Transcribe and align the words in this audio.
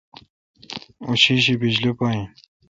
او 1.05 1.11
شیشی 1.23 1.53
بجلی 1.61 1.91
پا 1.97 2.05
این۔ 2.13 2.25